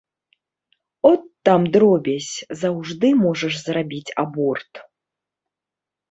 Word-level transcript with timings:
От 1.09 1.21
там, 1.49 1.61
дробязь, 1.75 2.29
заўжды 2.61 3.11
можаш 3.25 3.53
зрабіць 3.65 4.15
аборт. 4.23 4.73